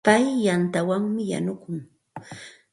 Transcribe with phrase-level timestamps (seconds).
[0.05, 1.77] Pay yantawanmi yanukun.